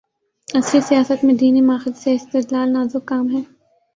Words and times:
عصری 0.47 0.81
سیاست 0.81 1.23
میں 1.23 1.33
دینی 1.33 1.61
ماخذ 1.61 1.97
سے 1.97 2.15
استدلال‘ 2.15 2.69
نازک 2.73 3.05
کام 3.05 3.29
ہے۔ 3.29 3.41